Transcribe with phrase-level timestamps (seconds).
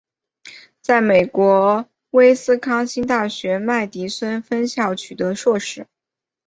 [0.81, 5.85] 在美国威斯康辛大学麦迪逊分校取得硕士。